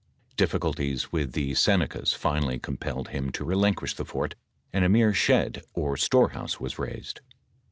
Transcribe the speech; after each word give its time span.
DiflSculties 0.35 1.09
wfth 1.09 1.33
the 1.33 1.53
Senecas 1.53 2.13
finally 2.13 2.57
compelled 2.57 3.09
him 3.09 3.31
to 3.33 3.45
relin 3.45 3.75
quish 3.75 3.95
the 3.95 4.03
fort, 4.03 4.33
and 4.73 4.83
a 4.83 4.89
mere 4.89 5.13
shed 5.13 5.61
or 5.75 5.95
storehouse 5.95 6.59
was 6.59 6.79
raised. 6.79 7.21